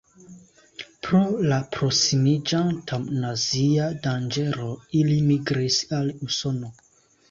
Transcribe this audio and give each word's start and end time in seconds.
Pro 1.07 1.19
la 1.51 1.59
prosimiĝanta 1.75 3.01
nazia 3.11 3.93
danĝero 4.09 4.75
ili 5.05 5.23
migris 5.31 5.83
al 6.03 6.15
Usono. 6.31 6.79